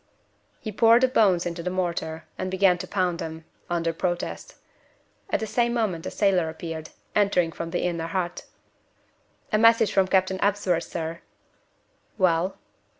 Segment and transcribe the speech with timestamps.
[0.59, 4.55] He poured the bones into the mortar, and began to pound them under protest.
[5.29, 8.45] At the same moment a sailor appeared, entering from the inner hut.
[9.53, 11.21] "A message from Captain Ebsworth, sir."
[12.17, 12.57] "Well?"